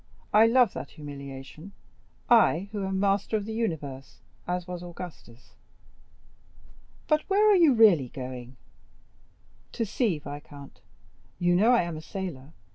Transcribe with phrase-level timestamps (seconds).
[0.33, 1.73] I love that humiliation,
[2.27, 5.53] I, who am master of the universe, as was Augustus."
[7.07, 8.57] "But where are you really going?"
[9.73, 10.81] "To sea, viscount;
[11.37, 12.53] you know I am a sailor.